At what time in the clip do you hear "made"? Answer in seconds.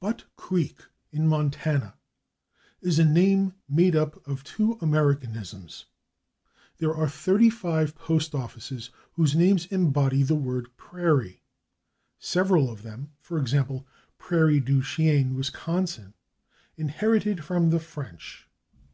3.68-3.94